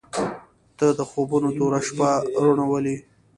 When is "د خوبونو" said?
0.99-1.49